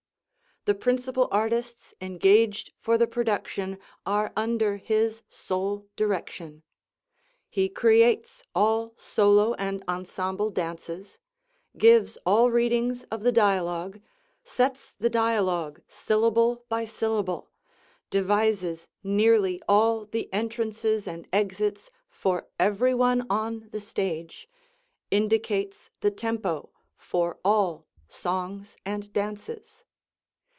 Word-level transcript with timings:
The 0.65 0.75
principal 0.75 1.27
artists 1.31 1.95
engaged 2.01 2.71
for 2.77 2.95
the 2.95 3.07
production 3.07 3.79
are 4.05 4.31
under 4.37 4.77
his 4.77 5.23
sole 5.27 5.87
direction. 5.95 6.61
He 7.49 7.67
creates 7.67 8.43
all 8.53 8.93
solo 8.95 9.55
and 9.55 9.83
ensemble 9.87 10.51
dances; 10.51 11.17
gives 11.79 12.15
all 12.27 12.51
readings 12.51 13.01
of 13.05 13.23
the 13.23 13.31
dialogue, 13.31 14.01
sets 14.43 14.93
the 14.93 15.09
dialogue 15.09 15.81
syllable 15.87 16.63
by 16.69 16.85
syllable, 16.85 17.49
devises 18.11 18.87
nearly 19.01 19.59
all 19.67 20.05
the 20.05 20.31
entrances 20.31 21.07
and 21.07 21.27
exits 21.33 21.89
for 22.07 22.47
everyone 22.59 23.25
on 23.31 23.67
the 23.71 23.81
stage, 23.81 24.47
indicates 25.09 25.89
the 26.01 26.11
tempo 26.11 26.69
for 26.97 27.39
all 27.43 27.87
songs 28.07 28.77
and 28.85 29.11
dances. 29.11 29.85